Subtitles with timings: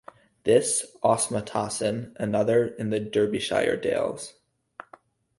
[0.45, 4.33] This Osmaston and another in the Derbyshire Dales.